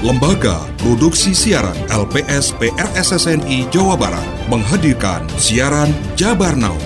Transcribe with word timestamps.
Lembaga 0.00 0.64
Produksi 0.80 1.36
Siaran 1.36 1.76
LPS 1.92 2.56
PRSSNI 2.56 3.68
Jawa 3.68 4.00
Barat 4.00 4.24
menghadirkan 4.48 5.28
siaran 5.36 5.92
Jabar 6.16 6.56
Now. 6.56 6.76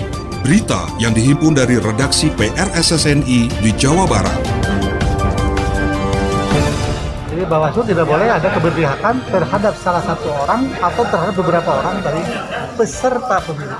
Berita 0.43 0.83
yang 0.99 1.15
dihimpun 1.15 1.55
dari 1.55 1.79
redaksi 1.79 2.27
PRSSNI 2.35 3.39
di 3.63 3.71
Jawa 3.79 4.03
Barat. 4.03 4.35
Jadi 7.31 7.43
Bawaslu 7.47 7.83
tidak 7.87 8.03
boleh 8.03 8.27
ada 8.27 8.47
keberpihakan 8.51 9.15
terhadap 9.31 9.73
salah 9.79 10.03
satu 10.03 10.31
orang 10.35 10.71
atau 10.79 11.03
terhadap 11.07 11.35
beberapa 11.39 11.71
orang 11.83 12.03
dari 12.03 12.19
peserta 12.75 13.43
pemilu. 13.43 13.75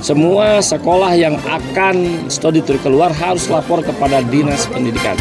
Semua 0.00 0.64
sekolah 0.64 1.12
yang 1.12 1.36
akan 1.44 2.28
studi 2.32 2.60
keluar 2.64 3.12
harus 3.12 3.48
lapor 3.52 3.80
kepada 3.80 4.24
Dinas 4.24 4.64
Pendidikan. 4.68 5.16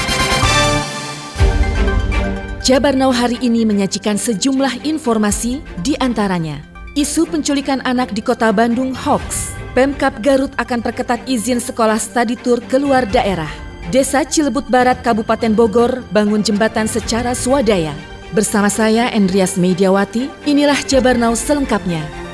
Jabar 2.68 3.00
Now 3.00 3.16
hari 3.16 3.40
ini 3.40 3.64
menyajikan 3.64 4.20
sejumlah 4.20 4.84
informasi 4.84 5.64
di 5.88 5.96
antaranya. 6.04 6.60
Isu 7.00 7.24
penculikan 7.24 7.80
anak 7.88 8.12
di 8.12 8.20
kota 8.20 8.52
Bandung 8.52 8.92
hoax. 8.92 9.56
Pemkap 9.72 10.20
Garut 10.20 10.52
akan 10.60 10.84
perketat 10.84 11.24
izin 11.32 11.64
sekolah 11.64 11.96
studi 11.96 12.36
tour 12.36 12.60
keluar 12.68 13.08
daerah. 13.08 13.48
Desa 13.88 14.28
Cilebut 14.28 14.68
Barat, 14.68 15.00
Kabupaten 15.00 15.56
Bogor, 15.56 16.04
bangun 16.12 16.44
jembatan 16.44 16.92
secara 16.92 17.32
swadaya. 17.32 17.96
Bersama 18.36 18.68
saya, 18.68 19.16
Andreas 19.16 19.56
Mediawati, 19.56 20.28
inilah 20.44 20.84
Jabar 20.92 21.16
Now 21.16 21.40
selengkapnya. 21.40 22.27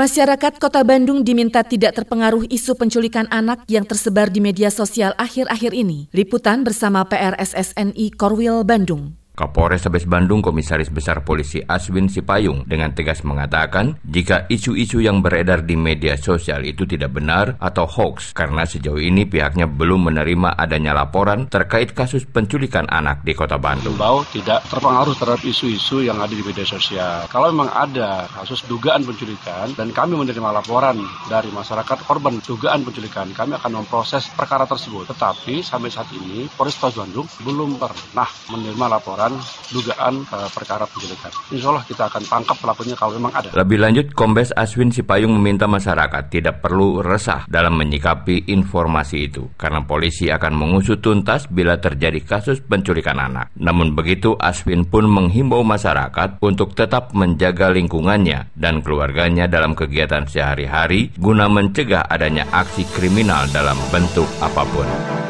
Masyarakat 0.00 0.56
Kota 0.56 0.80
Bandung 0.80 1.20
diminta 1.20 1.60
tidak 1.60 1.92
terpengaruh 1.92 2.48
isu 2.48 2.72
penculikan 2.72 3.28
anak 3.28 3.68
yang 3.68 3.84
tersebar 3.84 4.32
di 4.32 4.40
media 4.40 4.72
sosial 4.72 5.12
akhir-akhir 5.20 5.76
ini. 5.76 6.08
Liputan 6.16 6.64
bersama 6.64 7.04
PRSSNI 7.04 8.08
Korwil 8.16 8.64
Bandung. 8.64 9.19
Kapolres 9.40 9.88
Sabes 9.88 10.04
Bandung 10.04 10.44
Komisaris 10.44 10.92
Besar 10.92 11.24
Polisi 11.24 11.64
Aswin 11.64 12.12
Sipayung 12.12 12.68
dengan 12.68 12.92
tegas 12.92 13.24
mengatakan 13.24 13.96
jika 14.04 14.44
isu-isu 14.52 15.00
yang 15.00 15.24
beredar 15.24 15.64
di 15.64 15.80
media 15.80 16.20
sosial 16.20 16.68
itu 16.68 16.84
tidak 16.84 17.16
benar 17.16 17.56
atau 17.56 17.88
hoax 17.88 18.36
karena 18.36 18.68
sejauh 18.68 19.00
ini 19.00 19.24
pihaknya 19.24 19.64
belum 19.64 20.12
menerima 20.12 20.60
adanya 20.60 20.92
laporan 20.92 21.48
terkait 21.48 21.96
kasus 21.96 22.28
penculikan 22.28 22.84
anak 22.92 23.24
di 23.24 23.32
kota 23.32 23.56
Bandung. 23.56 23.96
Bau 23.96 24.28
tidak 24.28 24.60
terpengaruh 24.68 25.16
terhadap 25.16 25.40
isu-isu 25.40 26.04
yang 26.04 26.20
ada 26.20 26.36
di 26.36 26.44
media 26.44 26.68
sosial. 26.68 27.24
Kalau 27.32 27.48
memang 27.48 27.72
ada 27.72 28.28
kasus 28.36 28.68
dugaan 28.68 29.08
penculikan 29.08 29.72
dan 29.72 29.88
kami 29.96 30.20
menerima 30.20 30.52
laporan 30.52 31.00
dari 31.32 31.48
masyarakat 31.48 32.04
korban 32.04 32.44
dugaan 32.44 32.84
penculikan, 32.84 33.32
kami 33.32 33.56
akan 33.56 33.80
memproses 33.80 34.28
perkara 34.36 34.68
tersebut. 34.68 35.08
Tetapi 35.08 35.64
sampai 35.64 35.88
saat 35.88 36.12
ini 36.12 36.44
Polres 36.52 36.76
Bandung 36.76 37.24
belum 37.40 37.80
pernah 37.80 38.28
menerima 38.52 38.86
laporan 38.90 39.29
dugaan 39.70 40.24
uh, 40.30 40.48
perkara 40.50 40.84
penculikan. 40.88 41.32
Insya 41.54 41.70
Allah 41.70 41.84
kita 41.86 42.06
akan 42.10 42.22
tangkap 42.26 42.56
pelakunya 42.58 42.94
kalau 42.98 43.12
memang 43.16 43.32
ada. 43.34 43.48
Lebih 43.54 43.78
lanjut, 43.80 44.06
Kombes 44.14 44.50
Aswin 44.54 44.90
Sipayung 44.90 45.32
meminta 45.36 45.70
masyarakat 45.70 46.32
tidak 46.32 46.64
perlu 46.64 47.04
resah 47.04 47.46
dalam 47.46 47.78
menyikapi 47.78 48.50
informasi 48.50 49.30
itu, 49.30 49.50
karena 49.54 49.84
polisi 49.86 50.28
akan 50.28 50.52
mengusut 50.56 50.98
tuntas 51.04 51.46
bila 51.46 51.78
terjadi 51.78 52.20
kasus 52.24 52.60
penculikan 52.64 53.18
anak. 53.18 53.54
Namun 53.56 53.94
begitu, 53.94 54.34
Aswin 54.40 54.86
pun 54.86 55.06
menghimbau 55.06 55.62
masyarakat 55.62 56.42
untuk 56.42 56.74
tetap 56.74 57.12
menjaga 57.14 57.70
lingkungannya 57.70 58.52
dan 58.56 58.82
keluarganya 58.82 59.46
dalam 59.46 59.76
kegiatan 59.76 60.26
sehari-hari 60.26 61.12
guna 61.18 61.46
mencegah 61.46 62.06
adanya 62.08 62.46
aksi 62.50 62.86
kriminal 62.94 63.46
dalam 63.54 63.78
bentuk 63.94 64.26
apa 64.42 64.62
pun. 64.70 65.29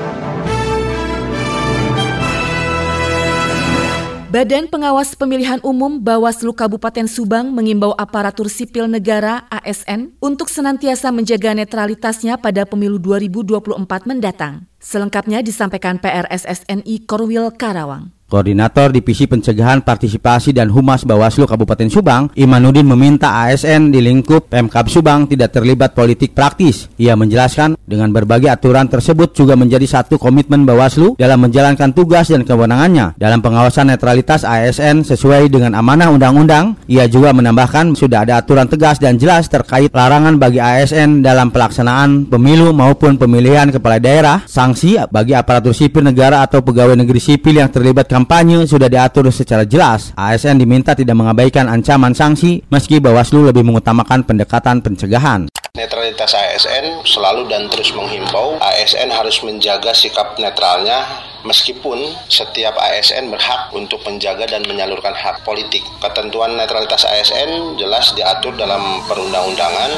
Badan 4.30 4.70
Pengawas 4.70 5.18
Pemilihan 5.18 5.58
Umum 5.67 5.98
Bawaslu 6.07 6.55
Kabupaten 6.55 7.11
Subang 7.11 7.51
mengimbau 7.51 7.91
aparatur 7.98 8.46
sipil 8.46 8.86
negara 8.86 9.42
ASN 9.51 10.14
untuk 10.23 10.46
senantiasa 10.46 11.11
menjaga 11.11 11.51
netralitasnya 11.51 12.39
pada 12.39 12.63
pemilu 12.63 13.02
2024 13.02 13.83
mendatang. 14.07 14.70
Selengkapnya 14.79 15.42
disampaikan 15.42 15.98
PRSSNI 15.98 17.11
Korwil 17.11 17.51
Karawang. 17.58 18.14
Koordinator 18.30 18.95
Divisi 18.95 19.27
Pencegahan 19.27 19.83
Partisipasi 19.83 20.55
dan 20.55 20.70
Humas 20.70 21.02
Bawaslu 21.02 21.51
Kabupaten 21.51 21.91
Subang, 21.91 22.30
Imanuddin 22.39 22.86
meminta 22.86 23.42
ASN 23.42 23.91
di 23.91 23.98
lingkup 23.98 24.46
Pemkab 24.46 24.86
Subang 24.86 25.27
tidak 25.27 25.51
terlibat 25.51 25.98
politik 25.98 26.30
praktis. 26.30 26.86
Ia 26.95 27.18
menjelaskan 27.18 27.74
dengan 27.83 28.14
berbagai 28.14 28.46
aturan 28.46 28.86
tersebut 28.86 29.35
juga 29.35 29.58
menjadi 29.58 29.83
satu 29.83 30.14
komitmen 30.14 30.63
Bawaslu 30.63 31.18
dalam 31.18 31.42
menjalankan 31.42 31.91
tugas 31.91 32.30
dan 32.30 32.46
kewenangannya 32.46 33.18
dalam 33.18 33.42
pengawasan 33.42 33.91
netralitas 33.91 34.47
ASN 34.47 35.02
sesuai 35.02 35.51
dengan 35.51 35.74
amanah 35.74 36.14
undang-undang. 36.14 36.79
Ia 36.86 37.11
juga 37.11 37.35
menambahkan 37.35 37.98
sudah 37.98 38.23
ada 38.23 38.39
aturan 38.39 38.70
tegas 38.70 39.02
dan 39.02 39.18
jelas 39.18 39.51
terkait 39.51 39.91
larangan 39.91 40.39
bagi 40.39 40.62
ASN 40.62 41.27
dalam 41.27 41.51
pelaksanaan 41.51 42.30
pemilu 42.30 42.70
maupun 42.70 43.18
pemilihan 43.18 43.74
kepala 43.74 43.98
daerah, 43.98 44.47
sanksi 44.47 45.02
bagi 45.11 45.35
aparatur 45.35 45.74
sipil 45.74 46.07
negara 46.07 46.47
atau 46.47 46.62
pegawai 46.62 46.95
negeri 46.95 47.18
sipil 47.18 47.58
yang 47.58 47.74
terlibat 47.74 48.07
kampanye 48.07 48.20
sudah 48.67 48.89
diatur 48.89 49.29
secara 49.31 49.69
jelas. 49.69 50.11
ASN 50.17 50.58
diminta 50.58 50.97
tidak 50.97 51.14
mengabaikan 51.14 51.69
ancaman 51.69 52.17
sanksi 52.17 52.64
meski 52.73 52.98
Bawaslu 52.98 53.47
lebih 53.47 53.63
mengutamakan 53.63 54.25
pendekatan 54.25 54.83
pencegahan. 54.83 55.47
Netralitas 55.70 56.35
ASN 56.35 57.07
selalu 57.07 57.47
dan 57.47 57.70
terus 57.70 57.95
menghimbau 57.95 58.59
ASN 58.59 59.07
harus 59.14 59.39
menjaga 59.47 59.95
sikap 59.95 60.35
netralnya 60.42 61.07
meskipun 61.47 62.11
setiap 62.27 62.75
ASN 62.75 63.30
berhak 63.30 63.70
untuk 63.70 64.03
menjaga 64.03 64.51
dan 64.51 64.67
menyalurkan 64.67 65.14
hak 65.14 65.47
politik. 65.47 65.86
Ketentuan 66.03 66.59
netralitas 66.59 67.07
ASN 67.07 67.79
jelas 67.79 68.13
diatur 68.19 68.53
dalam 68.59 68.83
perundang-undangan 69.07 69.91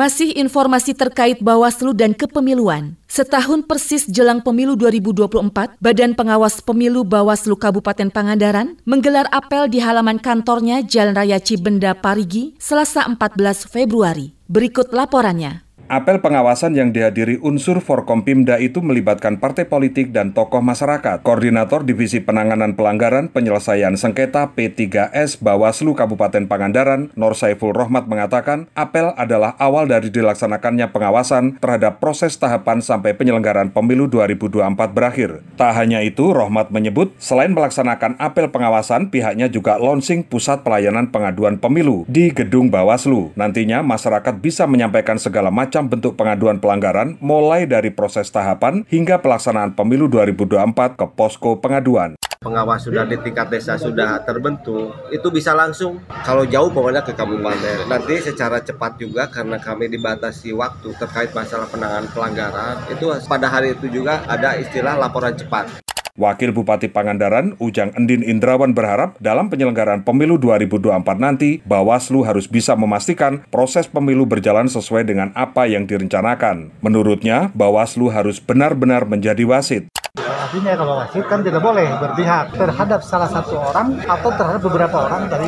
Masih 0.00 0.32
informasi 0.32 0.96
terkait 0.96 1.44
Bawaslu 1.44 1.92
dan 1.92 2.16
kepemiluan. 2.16 2.96
Setahun 3.04 3.68
persis 3.68 4.08
jelang 4.08 4.40
pemilu 4.40 4.72
2024, 4.72 5.76
Badan 5.76 6.16
Pengawas 6.16 6.64
Pemilu 6.64 7.04
Bawaslu 7.04 7.52
Kabupaten 7.52 8.08
Pangandaran 8.08 8.80
menggelar 8.88 9.28
apel 9.28 9.68
di 9.68 9.76
halaman 9.76 10.16
kantornya 10.16 10.80
Jalan 10.80 11.12
Raya 11.12 11.36
Cibenda 11.36 11.92
Parigi, 11.92 12.56
Selasa 12.56 13.04
14 13.04 13.68
Februari. 13.68 14.32
Berikut 14.48 14.88
laporannya. 14.88 15.68
Apel 15.90 16.22
pengawasan 16.22 16.78
yang 16.78 16.94
dihadiri 16.94 17.42
unsur 17.42 17.82
Forkompimda 17.82 18.62
itu 18.62 18.78
melibatkan 18.78 19.42
partai 19.42 19.66
politik 19.66 20.14
dan 20.14 20.30
tokoh 20.30 20.62
masyarakat. 20.62 21.26
Koordinator 21.26 21.82
Divisi 21.82 22.22
Penanganan 22.22 22.78
Pelanggaran 22.78 23.26
Penyelesaian 23.26 23.98
Sengketa 23.98 24.54
P3S 24.54 25.42
Bawaslu 25.42 25.98
Kabupaten 25.98 26.46
Pangandaran, 26.46 27.10
Nur 27.18 27.34
Saiful 27.34 27.74
Rohmat 27.74 28.06
mengatakan, 28.06 28.70
apel 28.78 29.10
adalah 29.18 29.58
awal 29.58 29.90
dari 29.90 30.14
dilaksanakannya 30.14 30.94
pengawasan 30.94 31.58
terhadap 31.58 31.98
proses 31.98 32.38
tahapan 32.38 32.78
sampai 32.78 33.18
penyelenggaraan 33.18 33.74
pemilu 33.74 34.06
2024 34.06 34.94
berakhir. 34.94 35.42
Tak 35.58 35.74
hanya 35.74 36.06
itu, 36.06 36.30
Rohmat 36.30 36.70
menyebut, 36.70 37.18
selain 37.18 37.50
melaksanakan 37.50 38.14
apel 38.22 38.46
pengawasan, 38.46 39.10
pihaknya 39.10 39.50
juga 39.50 39.74
launching 39.74 40.22
pusat 40.22 40.62
pelayanan 40.62 41.10
pengaduan 41.10 41.58
pemilu 41.58 42.06
di 42.06 42.30
gedung 42.30 42.70
Bawaslu. 42.70 43.34
Nantinya 43.34 43.82
masyarakat 43.82 44.38
bisa 44.38 44.70
menyampaikan 44.70 45.18
segala 45.18 45.50
macam 45.50 45.79
macam 45.80 45.96
bentuk 45.96 46.12
pengaduan 46.12 46.60
pelanggaran 46.60 47.16
mulai 47.24 47.64
dari 47.64 47.88
proses 47.88 48.28
tahapan 48.28 48.84
hingga 48.92 49.16
pelaksanaan 49.24 49.72
pemilu 49.72 50.12
2024 50.12 50.76
ke 51.00 51.06
posko 51.16 51.56
pengaduan. 51.56 52.20
Pengawas 52.36 52.84
sudah 52.84 53.08
di 53.08 53.16
tingkat 53.16 53.48
desa 53.48 53.80
sudah 53.80 54.20
terbentuk 54.28 54.92
itu 55.08 55.28
bisa 55.32 55.56
langsung. 55.56 56.04
Kalau 56.24 56.44
jauh 56.44 56.68
pokoknya 56.68 57.00
ke 57.00 57.16
kabupaten. 57.16 57.88
Nanti 57.88 58.20
secara 58.20 58.60
cepat 58.60 59.00
juga 59.00 59.32
karena 59.32 59.56
kami 59.56 59.88
dibatasi 59.88 60.52
waktu 60.52 60.92
terkait 61.00 61.32
masalah 61.32 61.64
penanganan 61.72 62.12
pelanggaran 62.12 62.76
itu 62.92 63.08
pada 63.24 63.48
hari 63.48 63.72
itu 63.72 63.88
juga 63.88 64.20
ada 64.28 64.60
istilah 64.60 65.00
laporan 65.00 65.32
cepat 65.32 65.80
Wakil 66.18 66.50
Bupati 66.50 66.90
Pangandaran, 66.90 67.54
Ujang 67.62 67.94
Endin 67.94 68.26
Indrawan 68.26 68.74
berharap 68.74 69.14
dalam 69.22 69.46
penyelenggaraan 69.46 70.02
pemilu 70.02 70.40
2024 70.42 71.20
nanti, 71.20 71.62
Bawaslu 71.62 72.26
harus 72.26 72.50
bisa 72.50 72.74
memastikan 72.74 73.46
proses 73.54 73.86
pemilu 73.86 74.26
berjalan 74.26 74.66
sesuai 74.66 75.06
dengan 75.06 75.30
apa 75.38 75.70
yang 75.70 75.86
direncanakan. 75.86 76.74
Menurutnya, 76.82 77.54
Bawaslu 77.54 78.10
harus 78.10 78.42
benar-benar 78.42 79.06
menjadi 79.06 79.46
wasit. 79.46 79.86
Artinya 80.18 80.74
kalau 80.74 80.98
wasit 80.98 81.24
kan 81.30 81.46
tidak 81.46 81.62
boleh 81.62 81.86
berpihak 82.02 82.58
terhadap 82.58 83.06
salah 83.06 83.30
satu 83.30 83.54
orang 83.70 84.02
atau 84.02 84.30
terhadap 84.34 84.62
beberapa 84.66 85.06
orang 85.06 85.30
dari 85.30 85.46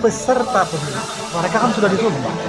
peserta 0.00 0.64
pemilu. 0.64 1.02
Mereka 1.36 1.56
kan 1.60 1.70
sudah 1.76 1.92
disumpah. 1.92 2.47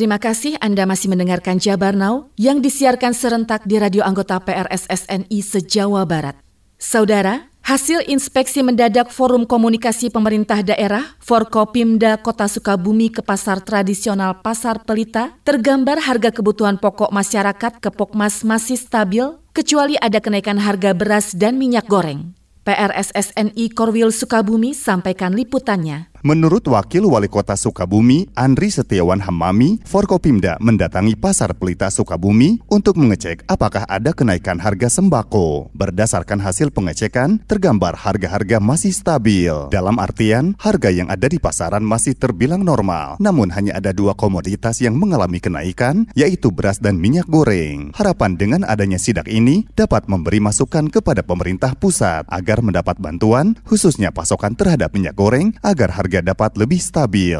Terima 0.00 0.16
kasih 0.16 0.56
Anda 0.64 0.88
masih 0.88 1.12
mendengarkan 1.12 1.60
Jabar 1.60 1.92
Now 1.92 2.32
yang 2.40 2.64
disiarkan 2.64 3.12
serentak 3.12 3.68
di 3.68 3.76
radio 3.76 4.00
anggota 4.00 4.40
PRSSNI 4.40 5.44
se-Jawa 5.44 6.08
Barat. 6.08 6.40
Saudara, 6.80 7.52
Hasil 7.60 8.08
inspeksi 8.08 8.64
mendadak 8.64 9.12
Forum 9.12 9.44
Komunikasi 9.44 10.08
Pemerintah 10.08 10.64
Daerah 10.64 11.04
Forkopimda 11.20 12.16
Kota 12.16 12.48
Sukabumi 12.48 13.12
ke 13.12 13.20
pasar 13.20 13.60
tradisional 13.60 14.40
Pasar 14.40 14.88
Pelita 14.88 15.36
tergambar 15.44 16.00
harga 16.00 16.32
kebutuhan 16.32 16.80
pokok 16.80 17.12
masyarakat 17.12 17.84
ke 17.84 17.92
Pokmas 17.92 18.40
masih 18.40 18.80
stabil 18.80 19.28
kecuali 19.52 20.00
ada 20.00 20.16
kenaikan 20.24 20.56
harga 20.56 20.96
beras 20.96 21.36
dan 21.36 21.60
minyak 21.60 21.84
goreng. 21.84 22.32
PRSSNI 22.64 23.68
Korwil 23.76 24.16
Sukabumi 24.16 24.72
sampaikan 24.72 25.36
liputannya. 25.36 26.09
Menurut 26.20 26.68
Wakil 26.68 27.08
Wali 27.08 27.32
Kota 27.32 27.56
Sukabumi, 27.56 28.28
Andri 28.36 28.68
Setiawan 28.68 29.24
Hamami, 29.24 29.80
Forkopimda 29.88 30.60
mendatangi 30.60 31.16
Pasar 31.16 31.56
Pelita 31.56 31.88
Sukabumi 31.88 32.60
untuk 32.68 33.00
mengecek 33.00 33.48
apakah 33.48 33.88
ada 33.88 34.12
kenaikan 34.12 34.60
harga 34.60 34.92
sembako. 34.92 35.72
Berdasarkan 35.72 36.44
hasil 36.44 36.76
pengecekan, 36.76 37.40
tergambar 37.48 37.96
harga-harga 37.96 38.60
masih 38.60 38.92
stabil. 38.92 39.72
Dalam 39.72 39.96
artian, 39.96 40.60
harga 40.60 40.92
yang 40.92 41.08
ada 41.08 41.24
di 41.24 41.40
pasaran 41.40 41.80
masih 41.80 42.12
terbilang 42.12 42.68
normal. 42.68 43.16
Namun 43.16 43.48
hanya 43.56 43.80
ada 43.80 43.96
dua 43.96 44.12
komoditas 44.12 44.84
yang 44.84 45.00
mengalami 45.00 45.40
kenaikan, 45.40 46.04
yaitu 46.12 46.52
beras 46.52 46.84
dan 46.84 47.00
minyak 47.00 47.32
goreng. 47.32 47.96
Harapan 47.96 48.36
dengan 48.36 48.68
adanya 48.68 49.00
sidak 49.00 49.24
ini 49.24 49.64
dapat 49.72 50.04
memberi 50.04 50.36
masukan 50.36 50.92
kepada 50.92 51.24
pemerintah 51.24 51.72
pusat 51.80 52.28
agar 52.28 52.60
mendapat 52.60 53.00
bantuan, 53.00 53.56
khususnya 53.64 54.12
pasokan 54.12 54.52
terhadap 54.52 54.92
minyak 54.92 55.16
goreng, 55.16 55.56
agar 55.64 55.96
harga 55.96 56.09
harga 56.10 56.34
dapat 56.34 56.58
lebih 56.58 56.82
stabil. 56.82 57.38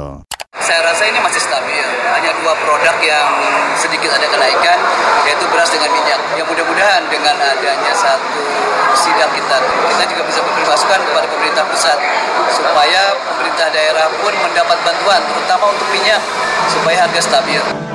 Saya 0.63 0.81
rasa 0.87 1.03
ini 1.11 1.19
masih 1.19 1.43
stabil. 1.43 1.83
Hanya 2.07 2.31
dua 2.39 2.55
produk 2.55 3.03
yang 3.03 3.27
sedikit 3.75 4.15
ada 4.15 4.31
kenaikan, 4.31 4.79
yaitu 5.27 5.43
beras 5.51 5.75
dengan 5.75 5.91
minyak. 5.91 6.23
Yang 6.39 6.55
mudah-mudahan 6.55 7.03
dengan 7.11 7.35
adanya 7.35 7.91
satu 7.99 8.47
sidak 8.95 9.27
kita, 9.35 9.59
kita 9.67 10.05
juga 10.15 10.23
bisa 10.23 10.39
memberi 10.47 10.67
masukan 10.71 11.01
kepada 11.03 11.27
pemerintah 11.27 11.65
pusat 11.67 11.99
supaya 12.55 13.03
pemerintah 13.35 13.67
daerah 13.75 14.07
pun 14.23 14.35
mendapat 14.39 14.79
bantuan, 14.87 15.19
terutama 15.19 15.75
untuk 15.75 15.91
minyak, 15.91 16.23
supaya 16.71 17.11
harga 17.11 17.21
stabil. 17.27 17.90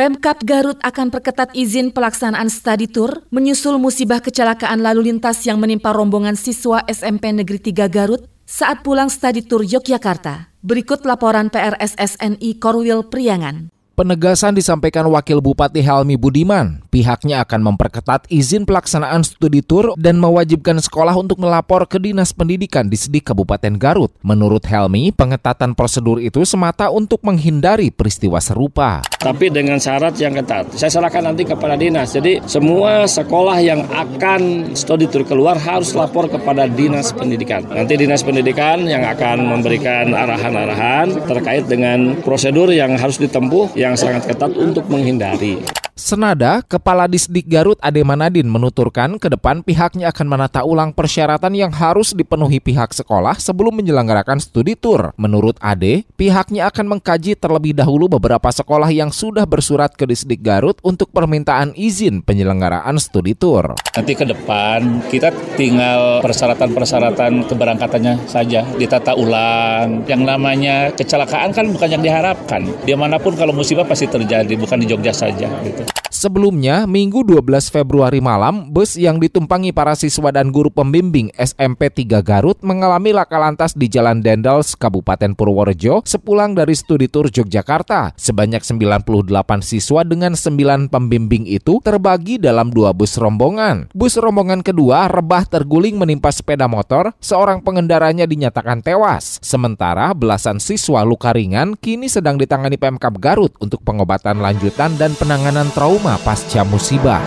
Pemkap 0.00 0.40
Garut 0.48 0.80
akan 0.80 1.12
perketat 1.12 1.52
izin 1.52 1.92
pelaksanaan 1.92 2.48
studi 2.48 2.88
tour 2.88 3.20
menyusul 3.28 3.76
musibah 3.76 4.24
kecelakaan 4.24 4.80
lalu 4.80 5.12
lintas 5.12 5.44
yang 5.44 5.60
menimpa 5.60 5.92
rombongan 5.92 6.40
siswa 6.40 6.80
SMP 6.88 7.28
Negeri 7.36 7.60
3 7.60 7.84
Garut 7.92 8.24
saat 8.48 8.80
pulang 8.80 9.12
studi 9.12 9.44
tour 9.44 9.60
Yogyakarta. 9.60 10.56
Berikut 10.64 11.04
laporan 11.04 11.52
PRSSNI 11.52 12.56
Korwil 12.56 13.12
Priangan. 13.12 13.68
Penegasan 13.92 14.56
disampaikan 14.56 15.04
Wakil 15.12 15.44
Bupati 15.44 15.84
Helmi 15.84 16.16
Budiman. 16.16 16.80
Pihaknya 16.90 17.46
akan 17.46 17.70
memperketat 17.70 18.26
izin 18.26 18.66
pelaksanaan 18.66 19.22
studi 19.22 19.62
tur 19.62 19.94
dan 19.94 20.18
mewajibkan 20.18 20.74
sekolah 20.82 21.14
untuk 21.14 21.38
melapor 21.38 21.86
ke 21.86 22.02
Dinas 22.02 22.34
Pendidikan 22.34 22.90
di 22.90 22.98
Sedik 22.98 23.30
Kabupaten 23.30 23.78
Garut. 23.78 24.10
Menurut 24.26 24.66
Helmi, 24.66 25.14
pengetatan 25.14 25.78
prosedur 25.78 26.18
itu 26.18 26.42
semata 26.42 26.90
untuk 26.90 27.22
menghindari 27.22 27.94
peristiwa 27.94 28.42
serupa. 28.42 29.06
Tapi 29.22 29.54
dengan 29.54 29.78
syarat 29.78 30.18
yang 30.18 30.34
ketat. 30.34 30.74
Saya 30.74 30.90
serahkan 30.90 31.30
nanti 31.30 31.46
kepada 31.46 31.78
dinas. 31.78 32.10
Jadi 32.10 32.42
semua 32.50 33.06
sekolah 33.06 33.62
yang 33.62 33.86
akan 33.86 34.74
studi 34.74 35.06
tur 35.06 35.22
keluar 35.22 35.62
harus 35.62 35.94
lapor 35.94 36.26
kepada 36.26 36.66
Dinas 36.66 37.14
Pendidikan. 37.14 37.70
Nanti 37.70 37.94
Dinas 37.94 38.26
Pendidikan 38.26 38.82
yang 38.90 39.06
akan 39.06 39.46
memberikan 39.46 40.10
arahan-arahan 40.10 41.22
terkait 41.22 41.70
dengan 41.70 42.18
prosedur 42.26 42.74
yang 42.74 42.98
harus 42.98 43.22
ditempuh 43.22 43.78
yang 43.78 43.94
sangat 43.94 44.26
ketat 44.26 44.50
untuk 44.58 44.90
menghindari. 44.90 45.79
Senada, 46.00 46.64
Kepala 46.64 47.04
Disdik 47.04 47.44
Garut 47.44 47.76
Ade 47.84 48.00
Manadin 48.00 48.48
menuturkan 48.48 49.20
ke 49.20 49.28
depan 49.28 49.60
pihaknya 49.60 50.08
akan 50.08 50.32
menata 50.32 50.64
ulang 50.64 50.96
persyaratan 50.96 51.52
yang 51.52 51.68
harus 51.68 52.16
dipenuhi 52.16 52.56
pihak 52.56 52.96
sekolah 52.96 53.36
sebelum 53.36 53.76
menyelenggarakan 53.76 54.40
studi 54.40 54.80
tur. 54.80 55.12
Menurut 55.20 55.60
Ade, 55.60 56.08
pihaknya 56.16 56.72
akan 56.72 56.96
mengkaji 56.96 57.36
terlebih 57.36 57.76
dahulu 57.76 58.08
beberapa 58.16 58.48
sekolah 58.48 58.88
yang 58.88 59.12
sudah 59.12 59.44
bersurat 59.44 59.92
ke 59.92 60.08
Disdik 60.08 60.40
Garut 60.40 60.80
untuk 60.80 61.12
permintaan 61.12 61.76
izin 61.76 62.24
penyelenggaraan 62.24 62.96
studi 62.96 63.36
tur. 63.36 63.76
Nanti 63.92 64.16
ke 64.16 64.24
depan 64.24 65.04
kita 65.12 65.28
tinggal 65.60 66.24
persyaratan-persyaratan 66.24 67.44
keberangkatannya 67.44 68.24
saja 68.24 68.64
ditata 68.80 69.12
ulang. 69.12 70.08
Yang 70.08 70.22
namanya 70.24 70.96
kecelakaan 70.96 71.52
kan 71.52 71.68
bukan 71.68 71.92
yang 71.92 72.02
diharapkan. 72.02 72.64
Di 72.88 72.96
mana 72.96 73.20
pun 73.20 73.36
kalau 73.36 73.52
musibah 73.52 73.84
pasti 73.84 74.08
terjadi, 74.08 74.56
bukan 74.56 74.80
di 74.80 74.88
Jogja 74.88 75.12
saja 75.12 75.52
gitu. 75.60 75.89
Sebelumnya, 76.20 76.84
Minggu 76.84 77.24
12 77.24 77.72
Februari 77.72 78.20
malam, 78.20 78.68
bus 78.68 78.92
yang 79.00 79.16
ditumpangi 79.16 79.72
para 79.72 79.96
siswa 79.96 80.28
dan 80.28 80.52
guru 80.52 80.68
pembimbing 80.68 81.32
SMP 81.32 81.88
3 81.88 82.20
Garut 82.20 82.60
mengalami 82.60 83.16
laka 83.16 83.40
lantas 83.40 83.72
di 83.72 83.88
Jalan 83.88 84.20
Dendels, 84.20 84.76
Kabupaten 84.76 85.32
Purworejo, 85.32 86.04
sepulang 86.04 86.52
dari 86.52 86.76
studi 86.76 87.08
tur 87.08 87.32
Yogyakarta. 87.32 88.12
Sebanyak 88.20 88.60
98 88.60 89.64
siswa 89.64 90.04
dengan 90.04 90.36
9 90.36 90.92
pembimbing 90.92 91.48
itu 91.48 91.80
terbagi 91.80 92.36
dalam 92.36 92.68
dua 92.68 92.92
bus 92.92 93.16
rombongan. 93.16 93.88
Bus 93.96 94.20
rombongan 94.20 94.60
kedua 94.60 95.08
rebah 95.08 95.48
terguling 95.48 95.96
menimpa 95.96 96.28
sepeda 96.36 96.68
motor, 96.68 97.16
seorang 97.24 97.64
pengendaranya 97.64 98.28
dinyatakan 98.28 98.84
tewas. 98.84 99.40
Sementara 99.40 100.12
belasan 100.12 100.60
siswa 100.60 101.00
luka 101.00 101.32
ringan 101.32 101.80
kini 101.80 102.12
sedang 102.12 102.36
ditangani 102.36 102.76
Pemkap 102.76 103.16
Garut 103.16 103.56
untuk 103.56 103.80
pengobatan 103.88 104.44
lanjutan 104.44 105.00
dan 105.00 105.16
penanganan 105.16 105.72
trauma 105.72 106.09
pasca 106.18 106.64
musibah. 106.64 107.22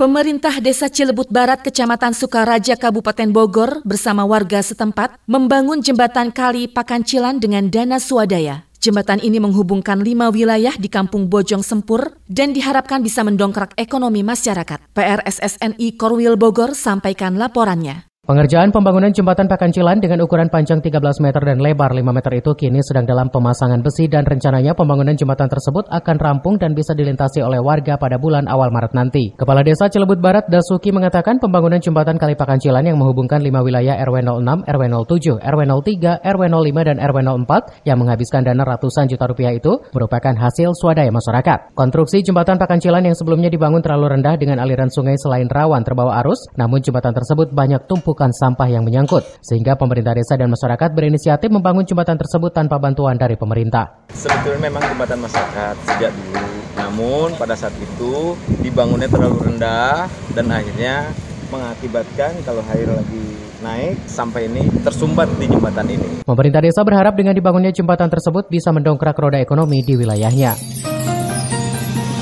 Pemerintah 0.00 0.64
Desa 0.64 0.88
Cilebut 0.88 1.28
Barat, 1.28 1.60
Kecamatan 1.60 2.16
Sukaraja, 2.16 2.72
Kabupaten 2.72 3.28
Bogor 3.36 3.84
bersama 3.84 4.24
warga 4.24 4.64
setempat 4.64 5.20
membangun 5.28 5.84
jembatan 5.84 6.32
kali 6.32 6.72
Pakancilan 6.72 7.36
dengan 7.36 7.68
dana 7.68 8.00
swadaya. 8.00 8.64
Jembatan 8.80 9.20
ini 9.20 9.36
menghubungkan 9.36 10.00
lima 10.00 10.32
wilayah 10.32 10.72
di 10.72 10.88
Kampung 10.88 11.28
Bojong 11.28 11.60
Sempur 11.60 12.16
dan 12.24 12.56
diharapkan 12.56 13.04
bisa 13.04 13.20
mendongkrak 13.20 13.76
ekonomi 13.76 14.24
masyarakat. 14.24 14.80
PRSSNI 14.96 16.00
Korwil 16.00 16.40
Bogor 16.40 16.72
sampaikan 16.72 17.36
laporannya. 17.36 18.09
Pengerjaan 18.30 18.70
pembangunan 18.70 19.10
jembatan 19.10 19.50
Pakancilan 19.50 19.98
dengan 19.98 20.22
ukuran 20.22 20.46
panjang 20.54 20.78
13 20.78 21.02
meter 21.18 21.42
dan 21.42 21.58
lebar 21.58 21.90
5 21.90 22.14
meter 22.14 22.38
itu 22.38 22.54
kini 22.54 22.78
sedang 22.78 23.02
dalam 23.02 23.26
pemasangan 23.26 23.82
besi 23.82 24.06
dan 24.06 24.22
rencananya 24.22 24.78
pembangunan 24.78 25.18
jembatan 25.18 25.50
tersebut 25.50 25.90
akan 25.90 26.14
rampung 26.14 26.54
dan 26.54 26.70
bisa 26.70 26.94
dilintasi 26.94 27.42
oleh 27.42 27.58
warga 27.58 27.98
pada 27.98 28.22
bulan 28.22 28.46
awal 28.46 28.70
Maret 28.70 28.94
nanti. 28.94 29.34
Kepala 29.34 29.66
Desa 29.66 29.90
Cilebut 29.90 30.22
Barat 30.22 30.46
Dasuki 30.46 30.94
mengatakan 30.94 31.42
pembangunan 31.42 31.82
jembatan 31.82 32.22
Kali 32.22 32.38
Pakancilan 32.38 32.86
yang 32.86 33.02
menghubungkan 33.02 33.42
5 33.42 33.50
wilayah 33.66 33.98
RW 33.98 34.22
06, 34.22 34.62
RW 34.62 34.82
07, 34.94 35.42
RW 35.42 35.62
03, 35.66 36.22
RW 36.22 36.42
05 36.54 36.86
dan 36.86 36.96
RW 37.02 37.18
04 37.50 37.82
yang 37.90 37.98
menghabiskan 37.98 38.46
dana 38.46 38.62
ratusan 38.62 39.10
juta 39.10 39.26
rupiah 39.26 39.58
itu 39.58 39.74
merupakan 39.90 40.38
hasil 40.38 40.78
swadaya 40.78 41.10
masyarakat. 41.10 41.74
Konstruksi 41.74 42.22
jembatan 42.22 42.62
Pakancilan 42.62 43.02
yang 43.02 43.18
sebelumnya 43.18 43.50
dibangun 43.50 43.82
terlalu 43.82 44.14
rendah 44.14 44.38
dengan 44.38 44.62
aliran 44.62 44.86
sungai 44.86 45.18
selain 45.18 45.50
rawan 45.50 45.82
terbawa 45.82 46.22
arus, 46.22 46.46
namun 46.54 46.78
jembatan 46.78 47.10
tersebut 47.10 47.50
banyak 47.50 47.90
tumpuk 47.90 48.19
menumpukan 48.20 48.36
sampah 48.36 48.68
yang 48.68 48.84
menyangkut, 48.84 49.24
sehingga 49.40 49.80
pemerintah 49.80 50.12
desa 50.12 50.36
dan 50.36 50.52
masyarakat 50.52 50.92
berinisiatif 50.92 51.48
membangun 51.48 51.88
jembatan 51.88 52.20
tersebut 52.20 52.52
tanpa 52.52 52.76
bantuan 52.76 53.16
dari 53.16 53.40
pemerintah. 53.40 54.04
Sebetulnya 54.12 54.68
memang 54.68 54.84
jembatan 54.84 55.24
masyarakat 55.24 55.74
sejak 55.88 56.12
dulu, 56.12 56.44
namun 56.76 57.28
pada 57.40 57.56
saat 57.56 57.72
itu 57.80 58.36
dibangunnya 58.60 59.08
terlalu 59.08 59.40
rendah 59.48 60.04
dan 60.36 60.52
akhirnya 60.52 61.08
mengakibatkan 61.48 62.36
kalau 62.44 62.62
air 62.76 62.86
lagi 62.86 63.26
naik 63.64 63.96
sampai 64.06 64.46
ini 64.52 64.68
tersumbat 64.84 65.26
di 65.40 65.48
jembatan 65.48 65.88
ini. 65.88 66.08
Pemerintah 66.22 66.60
desa 66.60 66.84
berharap 66.84 67.16
dengan 67.16 67.32
dibangunnya 67.32 67.72
jembatan 67.72 68.12
tersebut 68.12 68.52
bisa 68.52 68.70
mendongkrak 68.70 69.16
roda 69.16 69.40
ekonomi 69.40 69.80
di 69.82 69.96
wilayahnya. 69.96 70.54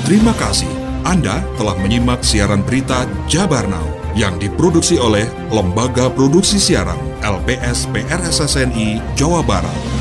Terima 0.07 0.33
kasih. 0.39 0.71
Anda 1.05 1.45
telah 1.55 1.77
menyimak 1.79 2.25
siaran 2.25 2.65
berita 2.65 3.07
Jabar 3.29 3.65
Now 3.69 3.98
yang 4.17 4.37
diproduksi 4.41 4.97
oleh 4.97 5.27
Lembaga 5.53 6.07
Produksi 6.09 6.57
Siaran 6.57 6.97
LPS 7.21 7.89
PRSSNI 7.91 9.01
Jawa 9.13 9.43
Barat. 9.43 9.98